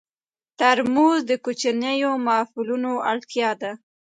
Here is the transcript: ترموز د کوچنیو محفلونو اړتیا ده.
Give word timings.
ترموز 0.59 1.19
د 1.27 1.31
کوچنیو 1.43 2.11
محفلونو 2.25 2.91
اړتیا 3.11 3.49
ده. 3.61 3.71